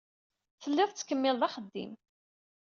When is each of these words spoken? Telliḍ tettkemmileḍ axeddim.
Telliḍ 0.61 0.89
tettkemmileḍ 0.91 1.41
axeddim. 1.47 1.91